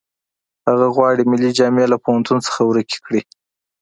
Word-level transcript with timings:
هغه 0.67 0.87
غواړي 0.95 1.23
ملي 1.31 1.51
جامې 1.57 1.85
له 1.93 1.97
پوهنتون 2.03 2.37
څخه 2.47 2.59
ورکې 2.69 2.97
کړي 3.05 3.21